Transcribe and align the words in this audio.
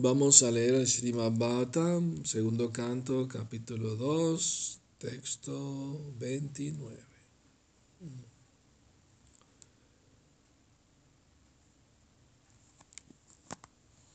Vamos 0.00 0.44
a 0.44 0.52
leer 0.52 0.74
el 0.74 0.86
Srimad 0.86 1.32
Bhattam, 1.32 2.24
segundo 2.24 2.70
canto, 2.70 3.26
capítulo 3.26 3.96
2, 3.96 4.80
texto 4.96 6.14
29. 6.20 7.02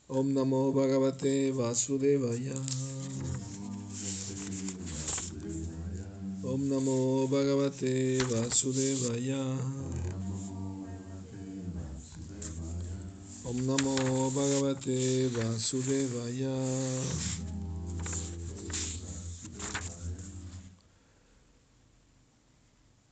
Om 0.08 0.32
Namo 0.32 0.72
Bhagavate 0.72 1.52
Vasudevaya. 1.52 2.56
Om 6.44 6.66
Namo 6.66 7.28
Bhagavate 7.28 8.24
Vasudevaya. 8.24 10.23
Om 13.46 13.56
Namo 13.66 14.30
Bhagavate 14.32 15.28
Vasudevaya. 15.28 16.56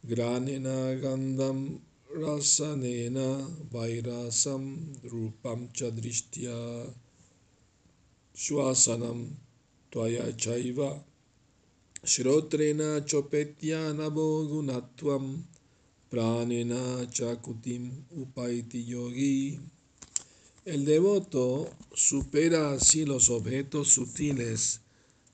Granina 0.08 0.98
Gandham 0.98 1.78
Rasanena 2.16 3.46
Vairasam 3.70 4.96
Rupam 5.04 5.68
Chadrishtya 5.74 6.90
Shwasanam 8.34 9.32
Twaya 9.92 10.32
Chaiva 10.32 10.98
Shrotrena 12.06 13.02
Chopetya 13.04 13.92
Nabo 13.94 14.48
Gunatvam 14.48 15.42
Pranena 16.10 17.04
Chakutim 17.12 17.90
Upaiti 18.16 18.88
Yogi 18.88 19.60
el 20.64 20.84
devoto 20.84 21.68
supera 21.92 22.72
así 22.72 23.04
los 23.04 23.30
objetos 23.30 23.88
sutiles 23.88 24.80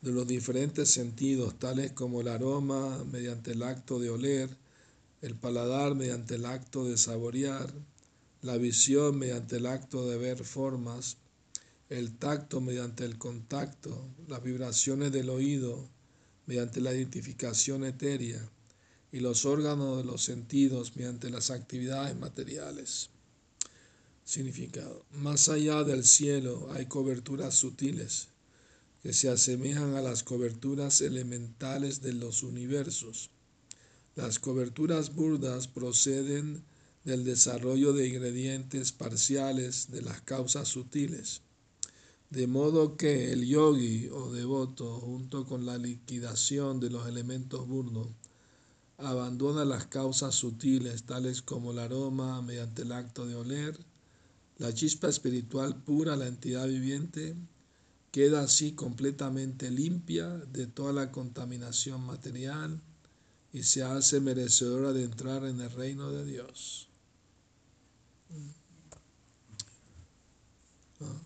de 0.01 0.11
los 0.11 0.27
diferentes 0.27 0.91
sentidos, 0.91 1.59
tales 1.59 1.93
como 1.93 2.23
el 2.23 2.29
aroma 2.29 3.05
mediante 3.05 3.53
el 3.53 3.63
acto 3.63 3.99
de 3.99 4.09
oler, 4.09 4.49
el 5.21 5.35
paladar 5.35 5.95
mediante 5.95 6.37
el 6.37 6.47
acto 6.47 6.87
de 6.87 6.97
saborear, 6.97 7.71
la 8.41 8.57
visión 8.57 9.19
mediante 9.19 9.57
el 9.57 9.67
acto 9.67 10.09
de 10.09 10.17
ver 10.17 10.45
formas, 10.45 11.19
el 11.91 12.17
tacto 12.17 12.63
mediante 12.63 13.05
el 13.05 13.19
contacto, 13.19 14.09
las 14.29 14.43
vibraciones 14.43 15.13
del 15.13 15.29
oído 15.29 15.87
mediante 16.47 16.81
la 16.81 16.95
identificación 16.95 17.85
etérea 17.85 18.49
y 19.13 19.21
los 19.21 19.45
órganos 19.45 19.99
de 19.99 20.05
los 20.05 20.23
sentidos 20.23 20.97
mediante 20.97 21.29
las 21.29 21.51
actividades 21.51 22.17
materiales. 22.17 23.11
Significado. 24.29 25.07
Más 25.11 25.49
allá 25.49 25.85
del 25.85 26.05
cielo 26.05 26.69
hay 26.75 26.85
coberturas 26.85 27.55
sutiles 27.55 28.29
que 29.03 29.15
se 29.15 29.31
asemejan 29.31 29.95
a 29.95 30.03
las 30.03 30.23
coberturas 30.23 31.01
elementales 31.01 32.03
de 32.03 32.13
los 32.13 32.43
universos. 32.43 33.31
Las 34.17 34.39
coberturas 34.39 35.15
burdas 35.15 35.67
proceden 35.67 36.63
del 37.05 37.25
desarrollo 37.25 37.95
de 37.95 38.07
ingredientes 38.07 38.93
parciales 38.93 39.91
de 39.91 40.03
las 40.03 40.21
causas 40.21 40.69
sutiles. 40.69 41.41
De 42.29 42.47
modo 42.47 42.99
que 42.99 43.33
el 43.33 43.47
yogi 43.47 44.09
o 44.09 44.31
devoto, 44.31 45.01
junto 45.01 45.47
con 45.47 45.65
la 45.65 45.79
liquidación 45.79 46.81
de 46.81 46.91
los 46.91 47.09
elementos 47.09 47.67
burdos, 47.67 48.09
abandona 48.99 49.65
las 49.65 49.87
causas 49.87 50.35
sutiles 50.35 51.05
tales 51.05 51.41
como 51.41 51.73
el 51.73 51.79
aroma 51.79 52.43
mediante 52.43 52.83
el 52.83 52.93
acto 52.93 53.27
de 53.27 53.35
oler, 53.35 53.79
la 54.59 54.75
chispa 54.75 55.09
espiritual 55.09 55.83
pura, 55.83 56.17
la 56.17 56.27
entidad 56.27 56.67
viviente, 56.67 57.37
queda 58.11 58.43
así 58.43 58.73
completamente 58.73 59.71
limpia 59.71 60.29
de 60.29 60.67
toda 60.67 60.93
la 60.93 61.13
contaminación 61.13 62.05
material 62.05 62.81
y 63.53 63.63
se 63.63 63.83
hace 63.83 64.21
merecedora 64.21 64.93
de 64.93 65.05
entrar 65.05 65.45
en 65.45 65.61
el 65.61 65.71
reino 65.71 66.11
de 66.11 66.25
Dios. 66.25 66.89
Ah. 71.01 71.23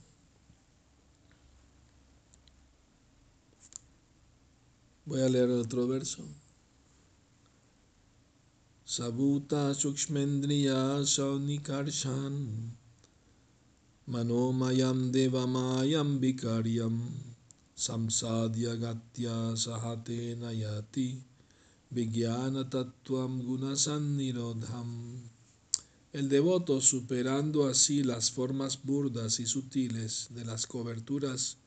Voy 5.07 5.23
a 5.23 5.29
leer 5.29 5.51
otro 5.51 5.89
verso. 5.89 6.23
Sabuta 8.85 9.75
Sukshmendriya 9.75 11.05
Saunikarshan 11.07 12.82
Manomayam 14.09 15.13
Devamayam 15.13 16.19
Vikaryam 16.19 17.01
Samsadya 17.77 18.77
Gatya 18.77 19.55
Sahate 19.55 20.37
Nayati. 20.37 21.21
Vigyana 21.95 22.65
Tattvam 22.71 23.43
Gunasannirodham 23.45 25.21
El 26.15 26.29
devoto, 26.31 26.81
superando 26.81 27.69
así 27.69 28.03
las 28.03 28.31
formas 28.31 28.83
burdas 28.83 29.39
y 29.41 29.47
sutiles 29.47 30.29
de 30.31 30.47
las 30.47 30.67
coberturas, 30.67 31.59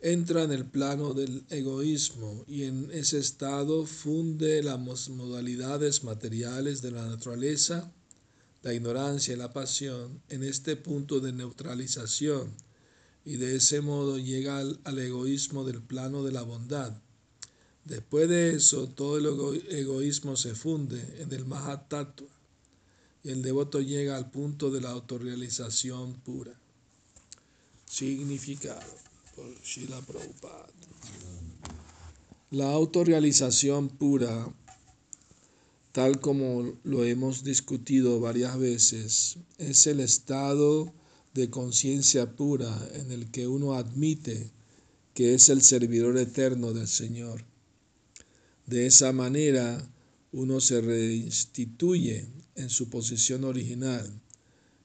entra 0.00 0.44
en 0.44 0.52
el 0.52 0.64
plano 0.64 1.12
del 1.12 1.44
egoísmo 1.50 2.44
y 2.46 2.62
en 2.62 2.88
ese 2.92 3.18
estado 3.18 3.84
funde 3.84 4.62
las 4.62 5.08
modalidades 5.08 6.04
materiales 6.04 6.80
de 6.80 6.92
la 6.92 7.04
naturaleza 7.06 7.92
la 8.62 8.74
ignorancia 8.74 9.34
y 9.34 9.36
la 9.36 9.52
pasión 9.52 10.20
en 10.28 10.42
este 10.42 10.76
punto 10.76 11.20
de 11.20 11.32
neutralización 11.32 12.52
y 13.24 13.36
de 13.36 13.56
ese 13.56 13.80
modo 13.80 14.18
llega 14.18 14.58
al, 14.58 14.98
egoísmo 14.98 15.64
del 15.64 15.82
plano 15.82 16.22
de 16.22 16.30
la 16.30 16.42
bondad. 16.42 16.96
Después 17.84 18.28
de 18.28 18.54
eso, 18.54 18.88
todo 18.88 19.18
el 19.18 19.66
egoísmo 19.68 20.36
se 20.36 20.54
funde 20.54 21.22
en 21.22 21.32
el 21.32 21.44
Mahatattva 21.44 22.26
y 23.24 23.30
el 23.30 23.42
devoto 23.42 23.80
llega 23.80 24.16
al 24.16 24.30
punto 24.30 24.70
de 24.70 24.80
la 24.80 24.90
autorrealización 24.90 26.14
pura. 26.20 26.52
Significado 27.84 28.94
por 29.34 29.52
Shila 29.62 30.00
Prabhupada. 30.02 30.66
La 32.52 32.70
autorrealización 32.70 33.88
pura 33.88 34.48
tal 35.96 36.20
como 36.20 36.78
lo 36.84 37.06
hemos 37.06 37.42
discutido 37.42 38.20
varias 38.20 38.58
veces, 38.58 39.38
es 39.56 39.86
el 39.86 40.00
estado 40.00 40.92
de 41.32 41.48
conciencia 41.48 42.36
pura 42.36 42.86
en 42.92 43.12
el 43.12 43.30
que 43.30 43.48
uno 43.48 43.72
admite 43.72 44.50
que 45.14 45.32
es 45.32 45.48
el 45.48 45.62
servidor 45.62 46.18
eterno 46.18 46.74
del 46.74 46.86
Señor. 46.86 47.46
De 48.66 48.84
esa 48.84 49.14
manera, 49.14 49.90
uno 50.32 50.60
se 50.60 50.82
reinstituye 50.82 52.26
en 52.56 52.68
su 52.68 52.90
posición 52.90 53.44
original, 53.44 54.20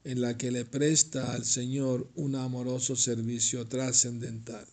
en 0.06 0.22
la 0.22 0.38
que 0.38 0.50
le 0.50 0.64
presta 0.64 1.34
al 1.34 1.44
Señor 1.44 2.10
un 2.16 2.36
amoroso 2.36 2.96
servicio 2.96 3.68
trascendental, 3.68 4.66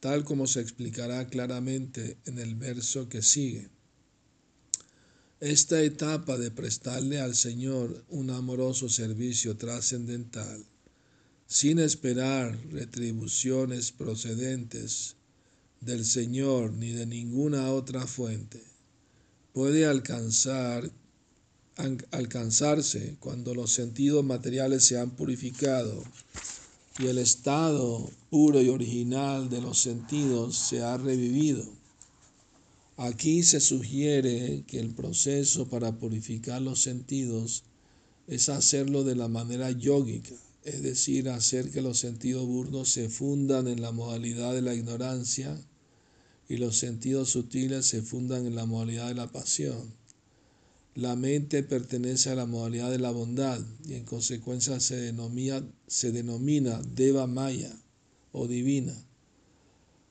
tal 0.00 0.24
como 0.24 0.48
se 0.48 0.60
explicará 0.60 1.28
claramente 1.28 2.16
en 2.24 2.40
el 2.40 2.56
verso 2.56 3.08
que 3.08 3.22
sigue. 3.22 3.68
Esta 5.42 5.82
etapa 5.82 6.38
de 6.38 6.52
prestarle 6.52 7.20
al 7.20 7.34
Señor 7.34 8.04
un 8.10 8.30
amoroso 8.30 8.88
servicio 8.88 9.56
trascendental, 9.56 10.64
sin 11.48 11.80
esperar 11.80 12.56
retribuciones 12.70 13.90
procedentes 13.90 15.16
del 15.80 16.04
Señor 16.04 16.72
ni 16.74 16.92
de 16.92 17.06
ninguna 17.06 17.72
otra 17.72 18.06
fuente, 18.06 18.62
puede 19.52 19.84
alcanzar, 19.84 20.88
alcanzarse 22.12 23.16
cuando 23.18 23.52
los 23.52 23.72
sentidos 23.72 24.24
materiales 24.24 24.84
se 24.84 24.96
han 24.96 25.10
purificado 25.10 26.04
y 27.00 27.08
el 27.08 27.18
estado 27.18 28.08
puro 28.30 28.62
y 28.62 28.68
original 28.68 29.50
de 29.50 29.60
los 29.60 29.80
sentidos 29.80 30.56
se 30.56 30.82
ha 30.82 30.96
revivido 30.98 31.81
Aquí 32.96 33.42
se 33.42 33.60
sugiere 33.60 34.64
que 34.66 34.78
el 34.78 34.90
proceso 34.90 35.68
para 35.68 35.98
purificar 35.98 36.60
los 36.60 36.82
sentidos 36.82 37.64
es 38.26 38.48
hacerlo 38.48 39.02
de 39.02 39.16
la 39.16 39.28
manera 39.28 39.70
yógica, 39.70 40.34
es 40.64 40.82
decir, 40.82 41.28
hacer 41.28 41.70
que 41.70 41.80
los 41.80 41.98
sentidos 41.98 42.46
burdos 42.46 42.90
se 42.90 43.08
fundan 43.08 43.66
en 43.66 43.80
la 43.80 43.92
modalidad 43.92 44.52
de 44.52 44.62
la 44.62 44.74
ignorancia 44.74 45.58
y 46.48 46.58
los 46.58 46.76
sentidos 46.76 47.30
sutiles 47.30 47.86
se 47.86 48.02
fundan 48.02 48.46
en 48.46 48.54
la 48.54 48.66
modalidad 48.66 49.08
de 49.08 49.14
la 49.14 49.32
pasión. 49.32 49.94
La 50.94 51.16
mente 51.16 51.62
pertenece 51.62 52.28
a 52.28 52.34
la 52.34 52.44
modalidad 52.44 52.90
de 52.90 52.98
la 52.98 53.10
bondad 53.10 53.58
y 53.88 53.94
en 53.94 54.04
consecuencia 54.04 54.78
se 54.78 54.96
denomina, 54.96 55.64
se 55.86 56.12
denomina 56.12 56.82
Deva 56.94 57.26
Maya 57.26 57.74
o 58.32 58.46
divina. 58.46 58.94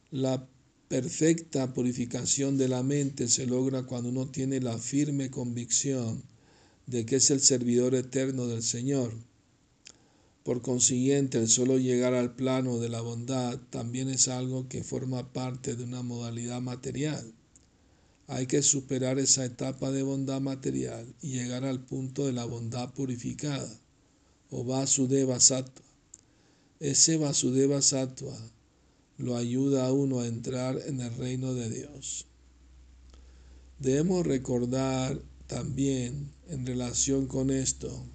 La 0.10 0.50
perfecta 0.92 1.74
purificación 1.74 2.58
de 2.58 2.68
la 2.68 2.84
mente 2.84 3.30
se 3.30 3.46
logra 3.46 3.84
cuando 3.84 4.10
uno 4.10 4.28
tiene 4.28 4.60
la 4.60 4.78
firme 4.78 5.32
convicción 5.32 6.22
de 6.86 7.06
que 7.06 7.16
es 7.16 7.32
el 7.32 7.40
servidor 7.40 7.96
eterno 7.96 8.46
del 8.46 8.62
Señor. 8.62 9.14
Por 10.44 10.62
consiguiente, 10.62 11.38
el 11.38 11.48
solo 11.48 11.78
llegar 11.78 12.14
al 12.14 12.36
plano 12.36 12.78
de 12.78 12.90
la 12.90 13.00
bondad 13.00 13.58
también 13.70 14.10
es 14.10 14.28
algo 14.28 14.68
que 14.68 14.84
forma 14.84 15.32
parte 15.32 15.78
de 15.78 15.86
una 15.86 16.04
modalidad 16.04 16.60
material. 16.60 17.24
Hay 18.28 18.48
que 18.48 18.62
superar 18.62 19.18
esa 19.18 19.46
etapa 19.46 19.92
de 19.92 20.04
bondad 20.04 20.42
material 20.42 21.06
y 21.22 21.30
llegar 21.30 21.64
al 21.64 21.80
punto 21.86 22.26
de 22.26 22.34
la 22.34 22.44
bondad 22.44 22.94
purificada, 22.94 23.80
o 24.50 24.66
Vasudeva 24.66 25.40
Sattva. 25.40 25.86
Ese 26.82 27.16
Vasudeva 27.16 27.82
Sattva 27.82 28.38
lo 29.22 29.38
ayuda 29.38 29.88
a 29.88 29.94
uno 29.94 30.20
a 30.20 30.28
entrar 30.28 30.80
en 30.86 31.02
el 31.02 31.14
reino 31.16 31.54
de 31.54 31.70
Dios. 31.70 32.28
Debemos 33.80 34.26
recordar 34.26 35.20
también 35.48 36.32
en 36.50 36.66
relación 36.66 37.28
con 37.28 37.50
esto 37.50 38.06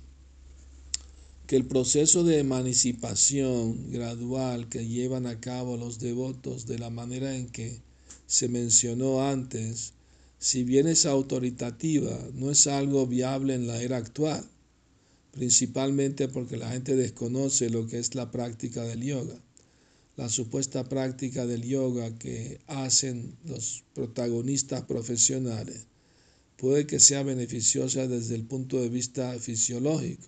que 1.47 1.57
el 1.57 1.65
proceso 1.65 2.25
de 2.25 2.41
emancipación 2.41 3.93
gradual 3.93 4.69
que 4.69 4.87
llevan 4.87 5.27
a 5.27 5.39
cabo 5.39 5.77
los 5.77 6.01
devotos 6.01 6.67
de 6.67 6.79
la 6.79 6.91
manera 6.91 7.37
en 7.37 7.49
que 7.49 7.81
se 8.27 8.49
mencionó 8.49 9.23
antes, 9.23 9.93
si 10.39 10.65
bien 10.65 10.89
es 10.89 11.07
autoritativa, 11.07 12.19
no 12.35 12.51
es 12.51 12.67
algo 12.67 13.07
viable 13.07 13.55
en 13.55 13.69
la 13.69 13.81
era 13.81 13.97
actual, 13.97 14.45
principalmente 15.31 16.27
porque 16.29 16.57
la 16.57 16.71
gente 16.71 16.97
desconoce 16.97 17.71
lo 17.71 17.87
que 17.87 17.99
es 17.99 18.15
la 18.17 18.33
práctica 18.33 18.83
del 18.83 19.05
yoga. 19.05 19.41
La 20.17 20.31
supuesta 20.31 20.89
práctica 20.89 21.45
del 21.45 21.63
yoga 21.63 22.19
que 22.19 22.59
hacen 22.69 23.37
los 23.45 23.85
protagonistas 23.93 24.83
profesionales 24.85 25.89
puede 26.57 26.87
que 26.87 27.01
sea 27.01 27.23
beneficiosa 27.23 28.09
desde 28.09 28.35
el 28.35 28.47
punto 28.47 28.81
de 28.81 28.89
vista 28.89 29.39
fisiológico, 29.39 30.27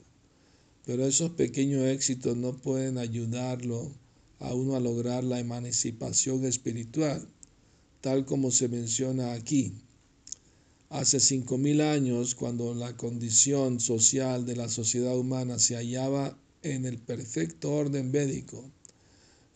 pero 0.85 1.07
esos 1.07 1.31
pequeños 1.31 1.85
éxitos 1.85 2.37
no 2.37 2.53
pueden 2.53 2.99
ayudarlo 2.99 3.91
a 4.41 4.53
uno 4.53 4.77
a 4.77 4.81
lograr 4.81 5.25
la 5.25 5.41
emancipación 5.41 6.45
espiritual, 6.45 7.27
tal 8.03 8.27
como 8.27 8.51
se 8.51 8.69
menciona 8.69 9.33
aquí. 9.33 9.73
Hace 10.91 11.19
cinco 11.19 11.57
mil 11.57 11.81
años, 11.81 12.35
cuando 12.35 12.75
la 12.75 12.95
condición 12.95 13.81
social 13.81 14.45
de 14.45 14.57
la 14.57 14.69
sociedad 14.69 15.17
humana 15.17 15.59
se 15.59 15.77
hallaba 15.77 16.39
en 16.63 16.85
el 16.85 16.99
perfecto 16.99 17.73
orden 17.73 18.13
védico, 18.13 18.71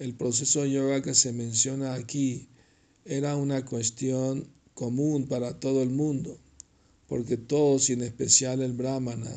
el 0.03 0.15
proceso 0.15 0.67
yoga 0.67 1.01
que 1.01 1.15
se 1.15 1.33
menciona 1.33 1.95
aquí 1.95 2.49
era 3.05 3.37
una 3.37 3.65
cuestión 3.65 4.49
común 4.75 5.29
para 5.29 5.61
todo 5.61 5.81
el 5.81 5.91
mundo, 5.91 6.37
porque 7.07 7.37
todos, 7.37 7.89
y 7.89 7.93
en 7.93 8.03
especial 8.03 8.63
el 8.63 8.73
brahmana 8.73 9.31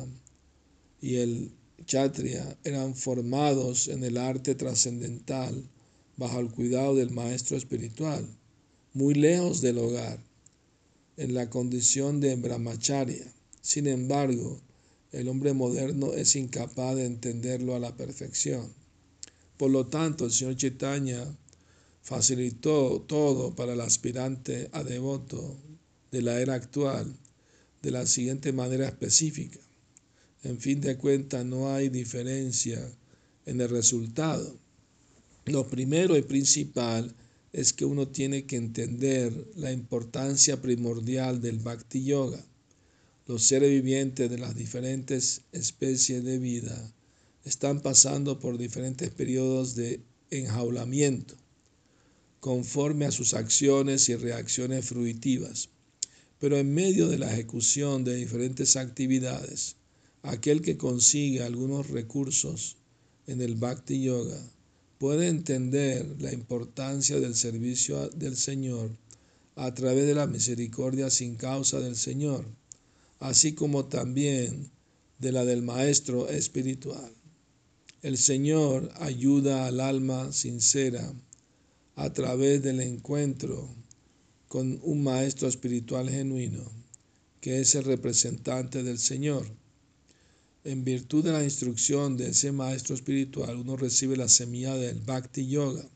y 1.00 1.16
el 1.16 1.52
Kshatriya 1.84 2.58
eran 2.64 2.96
formados 2.96 3.86
en 3.86 4.02
el 4.02 4.16
arte 4.16 4.56
trascendental 4.56 5.70
bajo 6.16 6.40
el 6.40 6.50
cuidado 6.50 6.96
del 6.96 7.10
maestro 7.10 7.56
espiritual, 7.56 8.26
muy 8.92 9.14
lejos 9.14 9.60
del 9.60 9.78
hogar, 9.78 10.18
en 11.16 11.34
la 11.34 11.48
condición 11.48 12.18
de 12.20 12.34
brahmacharya. 12.34 13.32
Sin 13.60 13.86
embargo, 13.86 14.60
el 15.12 15.28
hombre 15.28 15.52
moderno 15.52 16.12
es 16.12 16.34
incapaz 16.34 16.96
de 16.96 17.06
entenderlo 17.06 17.76
a 17.76 17.78
la 17.78 17.96
perfección. 17.96 18.85
Por 19.56 19.70
lo 19.70 19.86
tanto, 19.86 20.26
el 20.26 20.32
señor 20.32 20.56
Chaitanya 20.56 21.24
facilitó 22.02 23.00
todo 23.06 23.54
para 23.54 23.72
el 23.72 23.80
aspirante 23.80 24.68
a 24.72 24.84
devoto 24.84 25.56
de 26.12 26.22
la 26.22 26.40
era 26.40 26.54
actual 26.54 27.16
de 27.82 27.90
la 27.90 28.06
siguiente 28.06 28.52
manera 28.52 28.86
específica. 28.86 29.58
En 30.42 30.60
fin 30.60 30.80
de 30.80 30.96
cuentas, 30.96 31.44
no 31.44 31.72
hay 31.72 31.88
diferencia 31.88 32.80
en 33.46 33.60
el 33.60 33.68
resultado. 33.68 34.58
Lo 35.46 35.68
primero 35.68 36.16
y 36.16 36.22
principal 36.22 37.14
es 37.52 37.72
que 37.72 37.84
uno 37.84 38.08
tiene 38.08 38.44
que 38.44 38.56
entender 38.56 39.32
la 39.56 39.72
importancia 39.72 40.60
primordial 40.60 41.40
del 41.40 41.58
Bhakti 41.58 42.04
Yoga. 42.04 42.44
Los 43.26 43.44
seres 43.44 43.70
vivientes 43.70 44.28
de 44.28 44.38
las 44.38 44.54
diferentes 44.54 45.42
especies 45.52 46.22
de 46.22 46.38
vida 46.38 46.92
están 47.46 47.80
pasando 47.80 48.40
por 48.40 48.58
diferentes 48.58 49.08
periodos 49.10 49.76
de 49.76 50.00
enjaulamiento, 50.30 51.36
conforme 52.40 53.04
a 53.04 53.12
sus 53.12 53.34
acciones 53.34 54.08
y 54.08 54.16
reacciones 54.16 54.84
fruitivas. 54.84 55.68
Pero 56.40 56.56
en 56.56 56.74
medio 56.74 57.06
de 57.06 57.18
la 57.18 57.32
ejecución 57.32 58.02
de 58.02 58.16
diferentes 58.16 58.74
actividades, 58.74 59.76
aquel 60.22 60.60
que 60.60 60.76
consigue 60.76 61.44
algunos 61.44 61.88
recursos 61.88 62.76
en 63.28 63.40
el 63.40 63.54
Bhakti 63.54 64.02
Yoga 64.02 64.42
puede 64.98 65.28
entender 65.28 66.04
la 66.18 66.32
importancia 66.32 67.20
del 67.20 67.36
servicio 67.36 68.08
del 68.08 68.36
Señor 68.36 68.90
a 69.54 69.72
través 69.72 70.04
de 70.04 70.14
la 70.14 70.26
misericordia 70.26 71.10
sin 71.10 71.36
causa 71.36 71.78
del 71.78 71.94
Señor, 71.94 72.44
así 73.20 73.52
como 73.52 73.84
también 73.84 74.68
de 75.20 75.30
la 75.30 75.44
del 75.44 75.62
Maestro 75.62 76.28
espiritual. 76.28 77.15
El 78.02 78.18
Señor 78.18 78.92
ayuda 78.96 79.66
al 79.66 79.80
alma 79.80 80.30
sincera 80.30 81.14
a 81.94 82.12
través 82.12 82.62
del 82.62 82.80
encuentro 82.80 83.74
con 84.48 84.78
un 84.82 85.02
Maestro 85.02 85.48
espiritual 85.48 86.10
genuino, 86.10 86.70
que 87.40 87.60
es 87.60 87.74
el 87.74 87.84
representante 87.84 88.82
del 88.82 88.98
Señor. 88.98 89.46
En 90.64 90.84
virtud 90.84 91.24
de 91.24 91.32
la 91.32 91.42
instrucción 91.42 92.18
de 92.18 92.30
ese 92.30 92.52
maestro 92.52 92.94
espiritual, 92.94 93.56
uno 93.56 93.76
recibe 93.76 94.16
la 94.16 94.28
semilla 94.28 94.74
del 94.74 95.00
Bhakti 95.00 95.46
Yoga. 95.46 95.88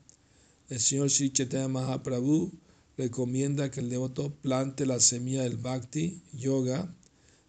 El 0.69 0.81
señor 0.81 1.11
Sri 1.11 1.31
Chaitanya 1.33 1.69
Mahaprabhu 1.69 2.51
recomienda 2.97 3.71
que 3.71 3.81
el 3.81 3.91
devoto 3.91 4.33
plante 4.43 4.87
la 4.87 5.01
semilla 5.01 5.43
del 5.43 5.57
Bhakti 5.57 6.23
Yoga 6.33 6.95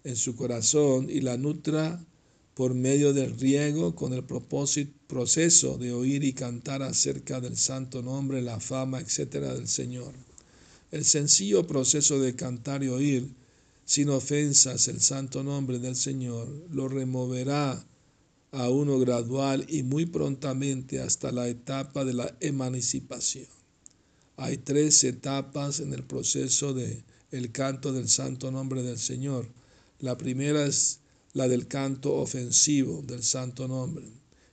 en 0.04 0.16
su 0.16 0.36
corazón 0.36 1.10
y 1.10 1.22
la 1.22 1.38
nutra 1.38 2.04
por 2.54 2.74
medio 2.74 3.14
del 3.14 3.38
riego 3.40 3.96
con 3.96 4.14
el 4.14 4.24
propósito, 4.24 4.92
proceso 5.08 5.78
de 5.78 5.92
oír 5.94 6.24
y 6.24 6.34
cantar 6.34 6.84
acerca 6.84 7.42
del 7.42 7.58
santo 7.58 8.02
nombre, 8.02 8.42
la 8.42 8.60
fama, 8.60 9.00
etcétera, 9.00 9.54
del 9.54 9.68
Señor. 9.68 10.14
El 10.92 11.06
sencillo 11.06 11.68
proceso 11.68 12.20
de 12.20 12.36
cantar 12.36 12.84
y 12.84 12.88
oír 12.88 13.30
sin 13.86 14.10
ofensas 14.10 14.88
el 14.88 15.02
santo 15.02 15.44
nombre 15.44 15.78
del 15.78 15.98
Señor, 15.98 16.48
lo 16.72 16.88
removerá 16.88 17.86
a 18.52 18.70
uno 18.70 18.98
gradual 19.00 19.66
y 19.68 19.84
muy 19.84 20.06
prontamente 20.06 21.02
hasta 21.02 21.34
la 21.34 21.50
etapa 21.50 22.06
de 22.06 22.14
la 22.14 22.34
emancipación. 22.40 23.48
Hay 24.38 24.56
tres 24.56 25.04
etapas 25.04 25.82
en 25.82 25.94
el 25.94 26.04
proceso 26.04 26.74
de 26.74 27.04
el 27.32 27.52
canto 27.52 27.92
del 27.92 28.08
santo 28.08 28.50
nombre 28.50 28.82
del 28.82 28.98
Señor. 28.98 29.48
La 30.00 30.18
primera 30.18 30.66
es 30.66 31.01
la 31.34 31.48
del 31.48 31.68
canto 31.68 32.16
ofensivo 32.16 33.02
del 33.02 33.24
santo 33.24 33.68
nombre 33.68 34.06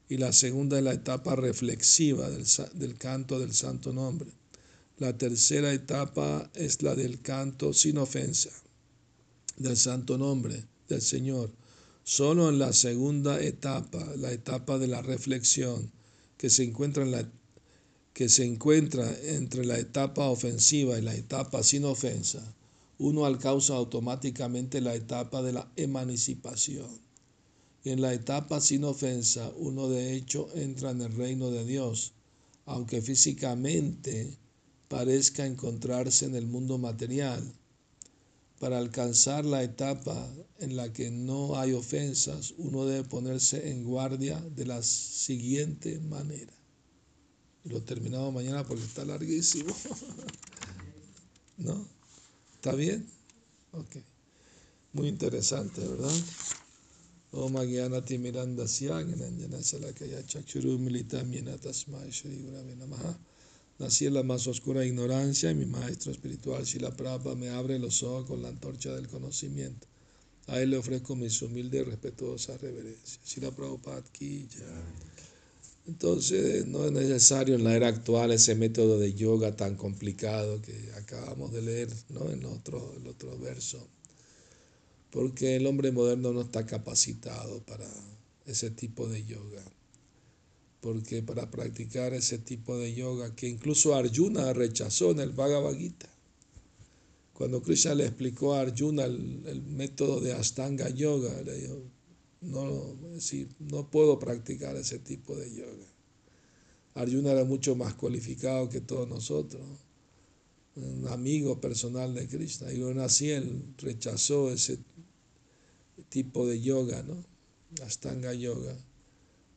y 0.09 0.17
la 0.17 0.33
segunda 0.33 0.79
es 0.79 0.85
la 0.85 0.93
etapa 0.93 1.37
reflexiva 1.37 2.31
del, 2.31 2.47
del 2.75 2.97
canto 2.97 3.39
del 3.39 3.53
santo 3.53 3.93
nombre. 3.93 4.31
La 4.99 5.17
tercera 5.17 5.73
etapa 5.73 6.51
es 6.55 6.83
la 6.83 6.95
del 6.95 7.21
canto 7.21 7.73
sin 7.73 7.99
ofensa 7.99 8.51
del 9.57 9.77
santo 9.77 10.17
nombre 10.17 10.65
del 10.89 11.03
Señor. 11.03 11.51
Solo 12.05 12.49
en 12.49 12.59
la 12.59 12.73
segunda 12.73 13.41
etapa, 13.43 14.03
la 14.17 14.33
etapa 14.33 14.79
de 14.79 14.87
la 14.87 15.03
reflexión, 15.03 15.93
que 16.39 16.49
se 16.49 16.65
encuentra 16.65 17.03
en 17.03 17.11
la 17.11 17.29
que 18.15 18.29
se 18.29 18.45
encuentra 18.45 19.17
entre 19.23 19.65
la 19.65 19.79
etapa 19.79 20.29
ofensiva 20.29 20.99
y 20.99 21.03
la 21.03 21.15
etapa 21.15 21.63
sin 21.63 21.85
ofensa, 21.85 22.43
uno 22.99 23.25
alcanza 23.25 23.75
automáticamente 23.75 24.81
la 24.81 24.95
etapa 24.95 25.43
de 25.43 25.53
la 25.53 25.71
emancipación. 25.77 26.89
En 27.85 28.01
la 28.01 28.13
etapa 28.13 28.61
sin 28.61 28.85
ofensa, 28.85 29.51
uno 29.57 29.89
de 29.89 30.15
hecho 30.15 30.49
entra 30.55 30.91
en 30.91 31.01
el 31.03 31.15
reino 31.15 31.51
de 31.51 31.65
Dios, 31.65 32.13
aunque 32.67 33.01
físicamente 33.01 34.37
parezca 34.89 35.47
encontrarse 35.47 36.27
en 36.27 36.35
el 36.35 36.47
mundo 36.47 36.79
material 36.79 37.53
para 38.59 38.79
alcanzar 38.79 39.45
la 39.45 39.63
etapa 39.63 40.29
en 40.59 40.77
la 40.77 40.93
que 40.93 41.11
no 41.11 41.57
hay 41.57 41.73
ofensas, 41.73 42.55
uno 42.59 42.85
debe 42.85 43.09
ponerse 43.09 43.71
en 43.71 43.85
guardia 43.85 44.41
de 44.41 44.67
la 44.67 44.83
siguiente 44.83 46.01
manera. 46.01 46.53
Lo 47.65 47.83
terminamos 47.83 48.35
mañana 48.35 48.67
porque 48.67 48.85
está 48.85 49.05
larguísimo. 49.05 49.73
¿No? 51.59 51.98
¿Está 52.69 52.77
bien? 52.77 53.09
Ok. 53.73 53.97
Muy 54.93 55.09
interesante, 55.09 55.81
¿verdad? 55.81 56.13
Om 57.33 57.57
Agyanati 57.57 58.19
Miranda 58.19 58.69
Salakaya 58.69 60.27
Chakshuru 60.27 60.79
Militam 60.79 61.33
Yenatasmai 61.33 62.11
Shri 62.11 62.37
Gurave 62.37 62.77
Namaha 62.77 63.19
Nací 63.79 64.05
en 64.05 64.13
la 64.13 64.23
más 64.23 64.47
oscura 64.49 64.85
ignorancia 64.85 65.51
y 65.51 65.55
mi 65.55 65.65
maestro 65.65 66.13
espiritual 66.13 66.63
Shila 66.63 66.95
Prabhupada 66.95 67.37
me 67.37 67.49
abre 67.49 67.79
los 67.79 68.03
ojos 68.03 68.27
con 68.27 68.43
la 68.43 68.49
antorcha 68.49 68.95
del 68.95 69.09
conocimiento. 69.09 69.87
A 70.49 70.61
él 70.61 70.69
le 70.69 70.77
ofrezco 70.77 71.17
mis 71.17 71.41
humildes 71.41 71.81
y 71.81 71.85
respetuosas 71.85 72.61
reverencias. 72.61 73.19
Sila 73.25 73.51
Prabhupada 73.51 73.97
aquí 73.97 74.47
Entonces, 75.89 76.67
no 76.67 76.85
es 76.85 76.93
necesario 76.93 77.55
en 77.55 77.65
la 77.65 77.75
era 77.75 77.89
actual 77.89 78.31
ese 78.31 78.55
método 78.55 78.99
de 78.99 79.15
yoga 79.15 79.57
tan 79.57 79.75
complicado 79.75 80.61
que 80.61 80.93
acabamos 80.97 81.51
de 81.51 81.63
leer 81.63 81.89
¿no? 82.11 82.31
en 82.31 82.45
otro, 82.45 82.95
el 83.01 83.09
otro 83.09 83.39
verso. 83.39 83.89
Porque 85.11 85.57
el 85.57 85.67
hombre 85.67 85.91
moderno 85.91 86.35
no 86.35 86.43
está 86.43 86.67
capacitado 86.67 87.61
para 87.61 87.87
ese 88.45 88.71
tipo 88.71 89.09
de 89.09 89.25
yoga. 89.25 89.63
Porque 90.83 91.23
para 91.23 91.51
practicar 91.51 92.13
ese 92.13 92.37
tipo 92.37 92.77
de 92.77 92.95
yoga, 92.95 93.35
que 93.35 93.49
incluso 93.49 93.95
Arjuna 93.95 94.53
rechazó 94.53 95.13
en 95.13 95.21
el 95.21 95.31
Bhagavad 95.31 95.75
Gita, 95.75 96.11
cuando 97.33 97.63
Krishna 97.63 97.95
le 97.95 98.05
explicó 98.05 98.53
a 98.53 98.61
Arjuna 98.61 99.05
el, 99.05 99.63
método 99.63 100.21
de 100.21 100.35
Astanga 100.35 100.91
Yoga, 100.91 101.41
le 101.43 101.55
dijo, 101.55 101.83
no, 102.41 102.97
no 103.59 103.91
puedo 103.91 104.19
practicar 104.19 104.77
ese 104.77 104.99
tipo 104.99 105.37
de 105.37 105.55
yoga. 105.55 105.87
Arjuna 106.95 107.33
era 107.33 107.45
mucho 107.45 107.77
más 107.77 107.95
cualificado 107.95 108.69
que 108.69 108.81
todos 108.81 109.09
nosotros, 109.09 109.63
un 110.75 111.07
amigo 111.09 111.61
personal 111.61 112.15
de 112.15 112.27
Krishna. 112.27 112.73
Y 112.73 112.83
aún 112.83 113.01
así 113.01 113.31
él 113.31 113.63
rechazó 113.79 114.51
ese 114.51 114.79
tipo 116.09 116.47
de 116.47 116.61
yoga, 116.61 117.03
¿no? 117.03 117.25
Astanga 117.85 118.33
Yoga. 118.33 118.77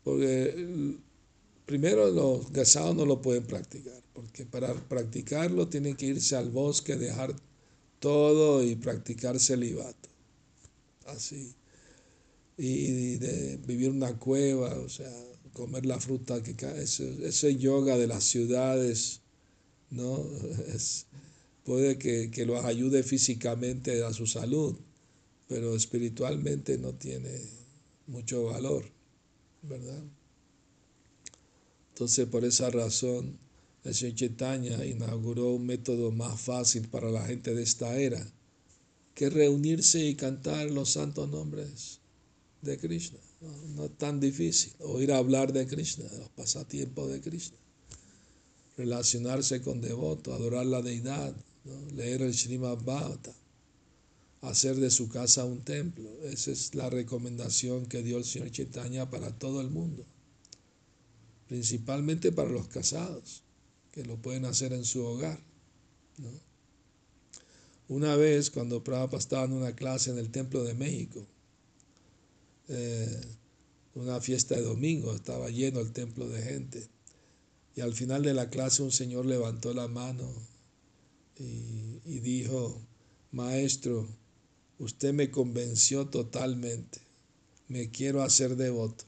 Porque 0.03 0.97
primero 1.65 2.09
los 2.11 2.49
casados 2.51 2.95
no 2.95 3.05
lo 3.05 3.21
pueden 3.21 3.43
practicar, 3.45 4.01
porque 4.13 4.45
para 4.45 4.73
practicarlo 4.73 5.67
tienen 5.67 5.95
que 5.95 6.07
irse 6.07 6.35
al 6.35 6.49
bosque, 6.49 6.95
dejar 6.95 7.35
todo 7.99 8.63
y 8.63 8.75
practicar 8.75 9.39
celibato. 9.39 10.09
Así. 11.05 11.55
Y 12.57 13.17
de 13.17 13.57
vivir 13.65 13.89
una 13.89 14.17
cueva, 14.17 14.75
o 14.79 14.89
sea, 14.89 15.11
comer 15.53 15.85
la 15.85 15.99
fruta 15.99 16.41
que 16.41 16.55
cae. 16.55 16.83
Ese, 16.83 17.55
yoga 17.57 17.97
de 17.97 18.07
las 18.07 18.23
ciudades, 18.23 19.21
¿no? 19.89 20.23
puede 21.63 21.97
que, 21.97 22.31
que 22.31 22.45
los 22.45 22.63
ayude 22.65 23.03
físicamente 23.03 24.03
a 24.03 24.13
su 24.13 24.25
salud, 24.27 24.75
pero 25.47 25.75
espiritualmente 25.75 26.77
no 26.77 26.93
tiene 26.93 27.41
mucho 28.07 28.45
valor, 28.45 28.85
¿verdad? 29.61 30.03
Entonces, 31.89 32.25
por 32.27 32.45
esa 32.45 32.69
razón, 32.69 33.37
el 33.83 33.93
señor 33.93 34.15
Chaitanya 34.15 34.85
inauguró 34.85 35.53
un 35.53 35.65
método 35.65 36.11
más 36.11 36.39
fácil 36.39 36.87
para 36.87 37.09
la 37.11 37.25
gente 37.25 37.53
de 37.53 37.63
esta 37.63 37.95
era, 37.97 38.25
que 39.13 39.29
reunirse 39.29 40.03
y 40.05 40.15
cantar 40.15 40.71
los 40.71 40.91
santos 40.91 41.29
nombres 41.29 42.00
de 42.61 42.77
Krishna. 42.77 43.19
No, 43.75 43.85
es 43.85 43.97
tan 43.97 44.19
difícil. 44.19 44.73
Oír 44.79 45.11
hablar 45.11 45.51
de 45.53 45.67
Krishna, 45.67 46.05
de 46.05 46.19
los 46.19 46.29
pasatiempos 46.29 47.11
de 47.11 47.21
Krishna. 47.21 47.57
Relacionarse 48.77 49.61
con 49.61 49.81
devotos, 49.81 50.33
adorar 50.33 50.65
la 50.65 50.81
deidad, 50.81 51.35
leer 51.93 52.21
el 52.21 52.33
Srimad 52.33 52.77
Bhagavatam, 52.83 53.33
hacer 54.41 54.75
de 54.77 54.89
su 54.89 55.09
casa 55.09 55.45
un 55.45 55.61
templo. 55.61 56.09
Esa 56.23 56.51
es 56.51 56.73
la 56.75 56.89
recomendación 56.89 57.85
que 57.85 58.03
dio 58.03 58.17
el 58.17 58.25
señor 58.25 58.51
Chaitanya 58.51 59.09
para 59.09 59.37
todo 59.37 59.61
el 59.61 59.69
mundo, 59.69 60.05
principalmente 61.47 62.31
para 62.31 62.49
los 62.49 62.67
casados 62.67 63.43
que 63.91 64.05
lo 64.05 64.17
pueden 64.17 64.45
hacer 64.45 64.73
en 64.73 64.85
su 64.85 65.03
hogar. 65.03 65.39
Una 67.87 68.15
vez, 68.15 68.49
cuando 68.49 68.83
Prabhupada 68.83 69.19
estaba 69.19 69.43
en 69.43 69.53
una 69.53 69.75
clase 69.75 70.11
en 70.11 70.17
el 70.17 70.31
Templo 70.31 70.63
de 70.63 70.73
México, 70.73 71.27
eh, 72.71 73.21
una 73.95 74.21
fiesta 74.21 74.55
de 74.55 74.61
domingo, 74.61 75.13
estaba 75.13 75.49
lleno 75.49 75.81
el 75.81 75.91
templo 75.91 76.27
de 76.29 76.41
gente, 76.41 76.87
y 77.75 77.81
al 77.81 77.93
final 77.93 78.23
de 78.23 78.33
la 78.33 78.49
clase 78.49 78.81
un 78.81 78.91
señor 78.91 79.25
levantó 79.25 79.73
la 79.73 79.87
mano 79.87 80.27
y, 81.37 81.99
y 82.05 82.19
dijo, 82.19 82.81
maestro, 83.31 84.07
usted 84.79 85.13
me 85.13 85.31
convenció 85.31 86.07
totalmente, 86.07 86.99
me 87.67 87.91
quiero 87.91 88.23
hacer 88.23 88.55
devoto. 88.55 89.05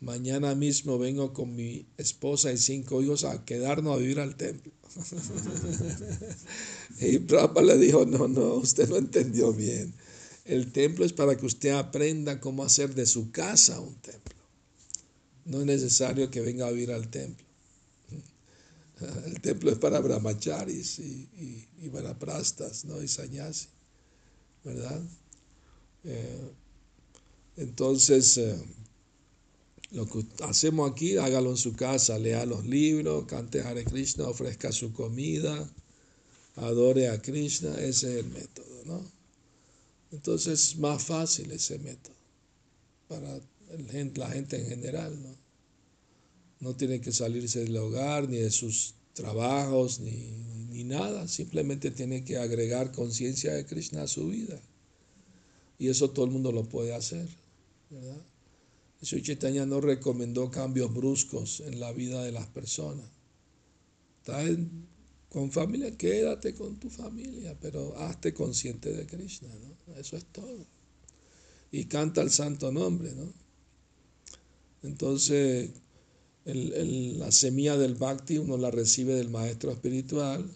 Mañana 0.00 0.54
mismo 0.54 0.98
vengo 0.98 1.32
con 1.32 1.56
mi 1.56 1.86
esposa 1.96 2.52
y 2.52 2.58
cinco 2.58 3.02
hijos 3.02 3.24
a 3.24 3.44
quedarnos 3.44 3.96
a 3.96 3.98
vivir 3.98 4.20
al 4.20 4.36
templo. 4.36 4.72
y 7.00 7.18
Prabhupada 7.18 7.66
le 7.66 7.78
dijo, 7.78 8.04
no, 8.04 8.28
no, 8.28 8.54
usted 8.54 8.88
no 8.88 8.96
entendió 8.96 9.52
bien. 9.52 9.94
El 10.46 10.72
templo 10.72 11.04
es 11.04 11.12
para 11.12 11.36
que 11.36 11.44
usted 11.44 11.70
aprenda 11.70 12.40
cómo 12.40 12.62
hacer 12.62 12.94
de 12.94 13.06
su 13.06 13.32
casa 13.32 13.80
un 13.80 13.96
templo. 13.96 14.36
No 15.44 15.60
es 15.60 15.66
necesario 15.66 16.30
que 16.30 16.40
venga 16.40 16.66
a 16.66 16.70
vivir 16.70 16.92
al 16.92 17.08
templo. 17.08 17.44
El 19.26 19.40
templo 19.40 19.70
es 19.70 19.78
para 19.78 20.00
brahmacharis 20.00 21.00
y, 21.00 21.28
y, 21.38 21.68
y 21.82 21.90
¿no? 22.84 23.02
Y 23.02 23.08
sanyasi, 23.08 23.68
¿verdad? 24.64 25.02
Eh, 26.04 26.50
entonces, 27.56 28.38
eh, 28.38 28.56
lo 29.90 30.06
que 30.06 30.24
hacemos 30.44 30.90
aquí, 30.90 31.16
hágalo 31.16 31.50
en 31.50 31.56
su 31.56 31.74
casa, 31.74 32.18
lea 32.18 32.46
los 32.46 32.64
libros, 32.64 33.26
cante 33.26 33.62
Hare 33.62 33.84
Krishna, 33.84 34.28
ofrezca 34.28 34.70
su 34.72 34.92
comida, 34.92 35.68
adore 36.56 37.08
a 37.08 37.20
Krishna, 37.20 37.74
ese 37.74 38.18
es 38.18 38.24
el 38.24 38.30
método, 38.30 38.84
¿no? 38.84 39.15
Entonces 40.12 40.70
es 40.70 40.78
más 40.78 41.02
fácil 41.04 41.50
ese 41.50 41.78
método 41.78 42.14
para 43.08 43.40
la 44.16 44.30
gente 44.30 44.60
en 44.60 44.68
general, 44.68 45.22
¿no? 45.22 45.36
No 46.58 46.74
tiene 46.74 47.00
que 47.00 47.12
salirse 47.12 47.64
del 47.64 47.76
hogar, 47.76 48.28
ni 48.28 48.38
de 48.38 48.50
sus 48.50 48.94
trabajos, 49.12 50.00
ni, 50.00 50.30
ni 50.70 50.84
nada, 50.84 51.28
simplemente 51.28 51.90
tiene 51.90 52.24
que 52.24 52.38
agregar 52.38 52.92
conciencia 52.92 53.52
de 53.52 53.66
Krishna 53.66 54.02
a 54.02 54.08
su 54.08 54.28
vida. 54.28 54.60
Y 55.78 55.88
eso 55.88 56.10
todo 56.10 56.24
el 56.24 56.30
mundo 56.30 56.52
lo 56.52 56.64
puede 56.64 56.94
hacer, 56.94 57.28
¿verdad? 57.90 58.22
Jesús 59.00 59.22
Chaitanya 59.22 59.66
no 59.66 59.80
recomendó 59.80 60.50
cambios 60.50 60.92
bruscos 60.92 61.60
en 61.60 61.80
la 61.80 61.92
vida 61.92 62.22
de 62.24 62.32
las 62.32 62.46
personas. 62.46 63.06
Estás 64.20 64.48
con 65.36 65.52
familia, 65.52 65.94
quédate 65.98 66.54
con 66.54 66.80
tu 66.80 66.88
familia, 66.88 67.54
pero 67.60 67.94
hazte 67.98 68.32
consciente 68.32 68.90
de 68.90 69.06
Krishna, 69.06 69.50
¿no? 69.54 69.94
Eso 69.96 70.16
es 70.16 70.24
todo. 70.32 70.66
Y 71.70 71.84
canta 71.84 72.22
el 72.22 72.30
santo 72.30 72.72
nombre, 72.72 73.12
¿no? 73.14 73.34
Entonces, 74.82 75.72
la 76.46 77.30
semilla 77.32 77.76
del 77.76 77.96
bhakti 77.96 78.38
uno 78.38 78.56
la 78.56 78.70
recibe 78.70 79.12
del 79.12 79.28
maestro 79.28 79.72
espiritual 79.72 80.50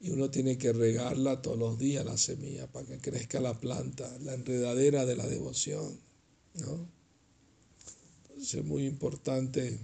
y 0.00 0.10
uno 0.10 0.28
tiene 0.28 0.58
que 0.58 0.72
regarla 0.72 1.40
todos 1.40 1.56
los 1.56 1.78
días, 1.78 2.04
la 2.04 2.18
semilla, 2.18 2.66
para 2.66 2.86
que 2.86 2.98
crezca 2.98 3.38
la 3.38 3.60
planta, 3.60 4.12
la 4.22 4.34
enredadera 4.34 5.06
de 5.06 5.14
la 5.14 5.28
devoción, 5.28 6.00
¿no? 6.54 6.88
es 8.40 8.64
muy 8.64 8.86
importante. 8.86 9.78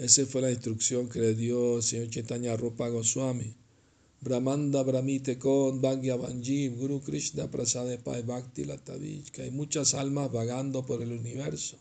Esa 0.00 0.24
fue 0.24 0.40
la 0.40 0.50
instrucción 0.50 1.10
que 1.10 1.20
le 1.20 1.34
dio 1.34 1.76
el 1.76 1.82
señor 1.82 2.08
Chaitanya 2.08 2.56
Rupa 2.56 2.88
Goswami. 2.88 3.54
Brahmanda 4.22 4.82
Brahmite 4.82 5.38
Kon 5.38 5.82
Bhagya 5.82 6.16
Banjiv 6.16 6.78
Guru 6.78 7.02
Krishna 7.02 7.50
Prasade 7.50 7.98
Pai 7.98 8.22
Bhakti 8.22 8.64
Latavich. 8.64 9.38
Hay 9.38 9.50
muchas 9.50 9.92
almas 9.92 10.32
vagando 10.32 10.86
por 10.86 11.02
el 11.02 11.12
universo, 11.12 11.76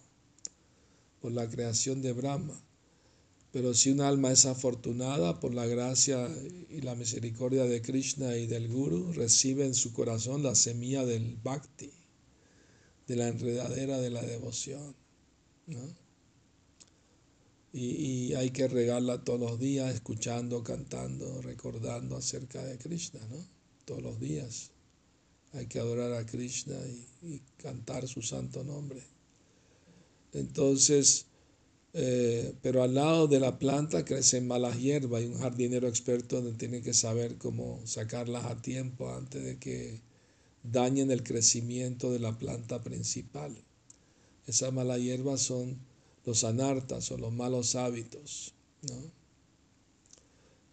por 1.22 1.32
la 1.32 1.50
creación 1.50 2.02
de 2.02 2.12
Brahma. 2.12 2.62
Pero 3.54 3.74
si 3.74 3.90
un 3.90 4.02
alma 4.02 4.34
es 4.34 4.46
afortunada 4.46 5.40
por 5.40 5.54
la 5.54 5.66
gracia 5.66 6.30
y 6.70 6.82
la 6.82 6.96
misericordia 6.96 7.64
de 7.64 7.82
Krishna 7.82 8.36
y 8.36 8.48
del 8.48 8.68
Guru, 8.68 9.14
recibe 9.14 9.66
en 9.66 9.74
su 9.74 9.94
corazón 9.94 10.44
la 10.44 10.56
semilla 10.56 11.06
del 11.06 11.38
Bhakti, 11.42 11.90
de 13.08 13.16
la 13.16 13.30
enredadera 13.30 13.98
de 14.02 14.10
la 14.10 14.22
devoción. 14.22 14.94
Y, 17.72 18.34
hay 18.34 18.50
que 18.50 18.68
regarla 18.68 19.24
todos 19.24 19.40
los 19.40 19.60
días, 19.60 19.94
escuchando, 19.94 20.64
cantando, 20.64 21.42
recordando 21.42 22.18
acerca 22.18 22.64
de 22.64 22.78
Krishna, 22.78 23.20
¿no? 23.30 23.46
Todos 23.86 24.02
los 24.02 24.20
días. 24.20 24.72
Hay 25.54 25.68
que 25.68 25.80
adorar 25.80 26.14
a 26.14 26.26
Krishna 26.26 26.76
y, 27.24 27.42
cantar 27.58 28.08
su 28.08 28.22
santo 28.22 28.64
nombre. 28.64 29.04
Entonces, 30.34 31.28
eh, 31.94 32.54
pero 32.62 32.84
al 32.84 32.96
lado 32.96 33.28
de 33.28 33.40
la 33.40 33.60
planta 33.60 34.06
crecen 34.06 34.48
malas 34.48 34.78
hierbas 34.78 35.24
y 35.24 35.26
un 35.26 35.40
jardinero 35.40 35.88
experto 35.88 36.42
tiene 36.54 36.82
que 36.82 36.94
saber 36.94 37.38
cómo 37.38 37.82
sacarlas 37.86 38.46
a 38.46 38.62
tiempo 38.62 39.12
antes 39.12 39.44
de 39.44 39.58
que 39.58 40.02
dañen 40.64 41.12
el 41.12 41.24
crecimiento 41.24 42.12
de 42.12 42.20
la 42.20 42.38
planta 42.38 42.82
principal. 42.84 43.56
Esas 44.46 44.74
malas 44.74 45.00
hierbas 45.00 45.42
son 45.42 45.78
los 46.29 46.43
anartas 46.43 47.12
o 47.12 47.17
los 47.17 47.33
malos 47.33 47.75
hábitos. 47.75 48.53
¿no? 48.83 49.12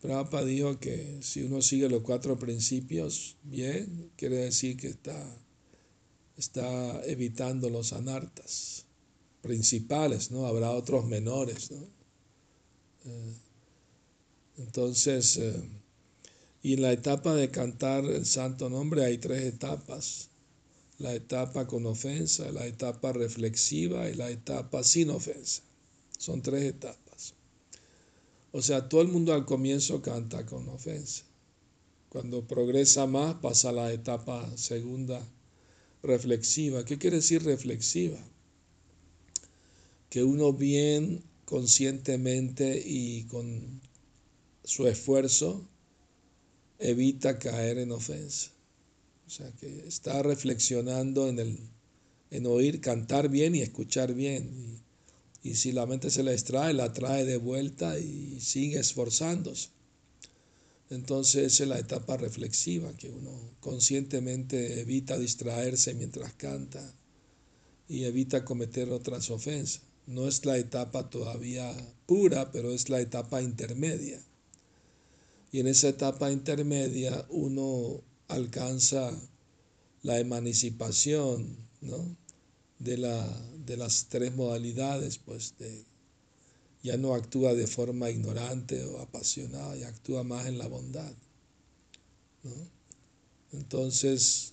Prabhupada 0.02 0.44
dijo 0.44 0.78
que 0.78 1.18
si 1.22 1.42
uno 1.42 1.62
sigue 1.62 1.88
los 1.88 2.02
cuatro 2.02 2.38
principios 2.38 3.36
bien, 3.42 4.10
quiere 4.16 4.36
decir 4.36 4.76
que 4.76 4.88
está 4.88 5.16
está 6.36 7.02
evitando 7.06 7.70
los 7.70 7.94
anartas 7.94 8.84
principales, 9.40 10.30
¿no? 10.30 10.46
Habrá 10.46 10.70
otros 10.72 11.06
menores, 11.06 11.70
¿no? 11.70 11.82
Eh, 13.06 13.34
entonces, 14.58 15.38
eh, 15.38 15.54
y 16.62 16.74
en 16.74 16.82
la 16.82 16.92
etapa 16.92 17.34
de 17.34 17.50
cantar 17.50 18.04
el 18.04 18.26
santo 18.26 18.68
nombre 18.68 19.02
hay 19.02 19.16
tres 19.16 19.44
etapas. 19.44 20.28
La 20.98 21.14
etapa 21.14 21.66
con 21.66 21.86
ofensa, 21.86 22.50
la 22.52 22.66
etapa 22.66 23.12
reflexiva 23.12 24.08
y 24.08 24.14
la 24.14 24.30
etapa 24.30 24.82
sin 24.82 25.10
ofensa. 25.10 25.62
Son 26.18 26.40
tres 26.40 26.64
etapas. 26.64 27.34
O 28.52 28.62
sea, 28.62 28.88
todo 28.88 29.02
el 29.02 29.08
mundo 29.08 29.34
al 29.34 29.44
comienzo 29.44 30.00
canta 30.00 30.46
con 30.46 30.68
ofensa. 30.70 31.24
Cuando 32.08 32.46
progresa 32.46 33.06
más 33.06 33.34
pasa 33.34 33.68
a 33.68 33.72
la 33.72 33.92
etapa 33.92 34.50
segunda 34.56 35.22
reflexiva. 36.02 36.84
¿Qué 36.84 36.98
quiere 36.98 37.16
decir 37.16 37.44
reflexiva? 37.44 38.18
Que 40.08 40.24
uno 40.24 40.52
bien 40.52 41.22
conscientemente 41.44 42.82
y 42.84 43.24
con 43.24 43.80
su 44.64 44.86
esfuerzo 44.86 45.66
evita 46.78 47.38
caer 47.38 47.78
en 47.78 47.92
ofensa. 47.92 48.50
O 49.26 49.30
sea, 49.30 49.50
que 49.52 49.86
está 49.86 50.22
reflexionando 50.22 51.28
en, 51.28 51.38
el, 51.38 51.58
en 52.30 52.46
oír, 52.46 52.80
cantar 52.80 53.28
bien 53.28 53.54
y 53.54 53.62
escuchar 53.62 54.14
bien. 54.14 54.80
Y, 55.42 55.50
y 55.50 55.54
si 55.56 55.72
la 55.72 55.86
mente 55.86 56.10
se 56.10 56.22
la 56.22 56.32
extrae, 56.32 56.72
la 56.72 56.92
trae 56.92 57.24
de 57.24 57.36
vuelta 57.36 57.98
y 57.98 58.40
sigue 58.40 58.78
esforzándose. 58.78 59.68
Entonces 60.90 61.52
esa 61.52 61.64
es 61.64 61.68
la 61.68 61.78
etapa 61.78 62.16
reflexiva, 62.16 62.96
que 62.96 63.10
uno 63.10 63.32
conscientemente 63.60 64.80
evita 64.80 65.18
distraerse 65.18 65.94
mientras 65.94 66.32
canta 66.34 66.94
y 67.88 68.04
evita 68.04 68.44
cometer 68.44 68.90
otras 68.90 69.30
ofensas. 69.30 69.82
No 70.06 70.28
es 70.28 70.44
la 70.44 70.56
etapa 70.56 71.10
todavía 71.10 71.74
pura, 72.06 72.52
pero 72.52 72.72
es 72.72 72.88
la 72.88 73.00
etapa 73.00 73.42
intermedia. 73.42 74.22
Y 75.50 75.58
en 75.58 75.66
esa 75.66 75.88
etapa 75.88 76.30
intermedia 76.30 77.26
uno 77.30 78.02
alcanza 78.28 79.12
la 80.02 80.18
emancipación 80.18 81.56
de, 82.78 82.98
la, 82.98 83.26
de 83.64 83.76
las 83.76 84.06
tres 84.08 84.34
modalidades, 84.34 85.18
pues 85.18 85.54
de 85.58 85.84
ya 86.82 86.96
no 86.96 87.14
actúa 87.14 87.54
de 87.54 87.66
forma 87.66 88.10
ignorante 88.10 88.84
o 88.84 89.00
apasionada, 89.00 89.76
y 89.76 89.82
actúa 89.82 90.22
más 90.22 90.46
en 90.46 90.56
la 90.56 90.68
bondad. 90.68 91.12
Entonces, 93.52 94.52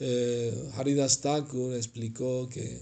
eh, 0.00 0.70
Haridas 0.74 1.20
Thakur 1.20 1.74
explicó 1.74 2.48
que, 2.48 2.80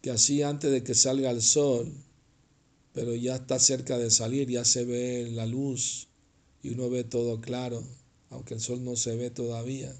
que 0.00 0.10
así 0.10 0.42
antes 0.42 0.70
de 0.70 0.82
que 0.82 0.94
salga 0.94 1.30
el 1.30 1.42
sol, 1.42 1.92
pero 2.94 3.14
ya 3.14 3.36
está 3.36 3.58
cerca 3.58 3.98
de 3.98 4.10
salir, 4.10 4.48
ya 4.48 4.64
se 4.64 4.86
ve 4.86 5.28
la 5.30 5.44
luz 5.44 6.08
y 6.62 6.70
uno 6.70 6.88
ve 6.88 7.04
todo 7.04 7.42
claro, 7.42 7.84
aunque 8.30 8.54
el 8.54 8.60
sol 8.60 8.82
no 8.82 8.96
se 8.96 9.16
ve 9.16 9.30
todavía. 9.30 9.94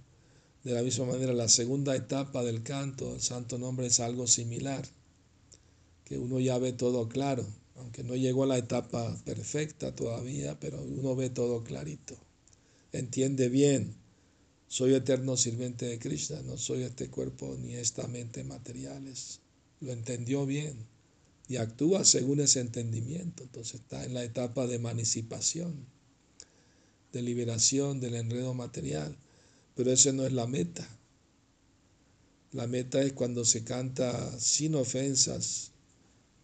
De 0.64 0.72
la 0.72 0.82
misma 0.82 1.06
manera, 1.06 1.32
la 1.32 1.48
segunda 1.48 1.94
etapa 1.94 2.42
del 2.42 2.62
canto, 2.62 3.14
el 3.14 3.20
santo 3.20 3.58
nombre, 3.58 3.86
es 3.86 4.00
algo 4.00 4.26
similar 4.26 4.86
que 6.04 6.18
uno 6.18 6.40
ya 6.40 6.58
ve 6.58 6.72
todo 6.72 7.08
claro, 7.08 7.46
aunque 7.76 8.02
no 8.02 8.16
llegó 8.16 8.42
a 8.42 8.46
la 8.46 8.58
etapa 8.58 9.16
perfecta 9.24 9.94
todavía, 9.94 10.58
pero 10.58 10.82
uno 10.82 11.14
ve 11.14 11.30
todo 11.30 11.62
clarito. 11.62 12.16
Entiende 12.92 13.48
bien, 13.48 13.94
soy 14.66 14.94
eterno 14.94 15.36
sirviente 15.36 15.86
de 15.86 15.98
Krishna, 15.98 16.42
no 16.42 16.56
soy 16.56 16.82
este 16.82 17.08
cuerpo 17.10 17.56
ni 17.60 17.74
esta 17.74 18.06
mente 18.08 18.44
materiales. 18.44 19.40
Lo 19.80 19.92
entendió 19.92 20.46
bien 20.46 20.86
y 21.48 21.56
actúa 21.56 22.04
según 22.04 22.40
ese 22.40 22.60
entendimiento, 22.60 23.44
entonces 23.44 23.80
está 23.80 24.04
en 24.04 24.14
la 24.14 24.24
etapa 24.24 24.66
de 24.66 24.76
emancipación, 24.76 25.86
de 27.12 27.22
liberación 27.22 28.00
del 28.00 28.14
enredo 28.14 28.54
material, 28.54 29.16
pero 29.74 29.90
esa 29.92 30.12
no 30.12 30.24
es 30.24 30.32
la 30.32 30.46
meta. 30.46 30.86
La 32.52 32.66
meta 32.66 33.00
es 33.02 33.12
cuando 33.12 33.44
se 33.44 33.64
canta 33.64 34.38
sin 34.38 34.74
ofensas, 34.74 35.70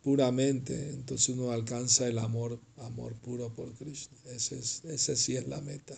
puramente, 0.06 0.90
entonces 0.90 1.30
uno 1.30 1.50
alcanza 1.50 2.06
el 2.06 2.18
amor, 2.18 2.60
amor 2.76 3.14
puro 3.16 3.52
por 3.52 3.74
Krishna. 3.74 4.16
Ese, 4.26 4.56
es, 4.60 5.18
sí 5.18 5.36
es 5.36 5.48
la 5.48 5.60
meta 5.60 5.96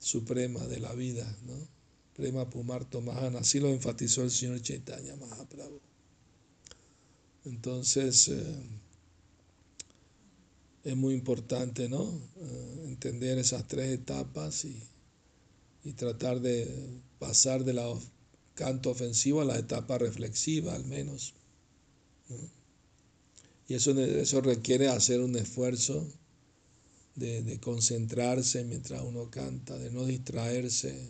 suprema 0.00 0.66
de 0.66 0.80
la 0.80 0.92
vida, 0.92 1.24
¿no? 1.46 1.54
Prema 2.16 2.50
Pumarto 2.50 3.00
Mahana, 3.00 3.38
así 3.38 3.60
lo 3.60 3.68
enfatizó 3.68 4.24
el 4.24 4.32
señor 4.32 4.60
Chaitanya 4.62 5.14
Mahaprabhu. 5.14 5.80
Entonces, 7.44 8.28
eh, 8.28 8.56
es 10.86 10.96
muy 10.96 11.14
importante, 11.14 11.88
¿no? 11.88 12.04
Eh, 12.36 12.82
entender 12.84 13.38
esas 13.38 13.66
tres 13.66 13.92
etapas 13.92 14.64
y, 14.64 14.80
y 15.82 15.92
tratar 15.94 16.40
de 16.40 17.00
pasar 17.18 17.64
de 17.64 17.72
la 17.72 17.92
canto 18.54 18.90
ofensivo 18.90 19.40
a 19.40 19.44
la 19.44 19.58
etapa 19.58 19.98
reflexiva, 19.98 20.74
al 20.74 20.84
menos. 20.84 21.34
Y 23.68 23.74
eso, 23.74 23.90
eso 24.00 24.40
requiere 24.40 24.88
hacer 24.88 25.20
un 25.20 25.34
esfuerzo 25.36 26.06
de, 27.16 27.58
concentrarse 27.60 28.64
mientras 28.64 29.02
uno 29.02 29.28
canta, 29.28 29.76
de 29.76 29.90
no 29.90 30.06
distraerse. 30.06 31.08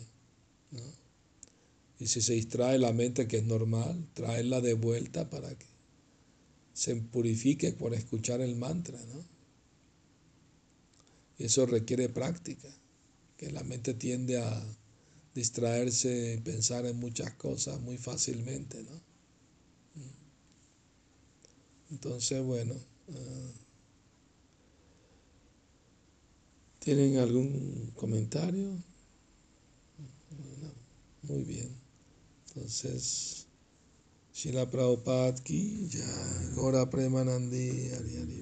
Y 1.99 2.07
si 2.07 2.21
se 2.21 2.33
distrae 2.33 2.79
la 2.79 2.93
mente, 2.93 3.27
que 3.27 3.37
es 3.37 3.43
normal, 3.43 4.07
traerla 4.15 4.59
de 4.59 4.73
vuelta 4.73 5.29
para 5.29 5.49
que 5.49 5.65
se 6.73 6.95
purifique 6.95 7.73
por 7.73 7.93
escuchar 7.93 8.41
el 8.41 8.55
mantra. 8.55 8.99
¿no? 9.13 9.36
Eso 11.37 11.65
requiere 11.65 12.09
práctica, 12.09 12.67
que 13.37 13.51
la 13.51 13.63
mente 13.63 13.93
tiende 13.93 14.39
a 14.39 14.77
distraerse 15.35 16.33
y 16.33 16.41
pensar 16.41 16.85
en 16.85 16.99
muchas 16.99 17.33
cosas 17.33 17.79
muy 17.79 17.97
fácilmente. 17.97 18.83
¿no? 18.83 19.07
Entonces, 21.91 22.43
bueno, 22.43 22.73
ah, 23.09 23.51
¿tienen 26.79 27.17
algún 27.17 27.91
comentario? 27.95 28.77
muy 31.23 31.43
bien. 31.43 31.69
Entonces, 32.47 33.47
Shila 34.33 34.69
Prabhupada 34.69 35.35
ki 35.43 35.89
ya, 35.89 36.51
Gora 36.55 36.89
Premanandi, 36.89 37.91
Ari 37.91 38.41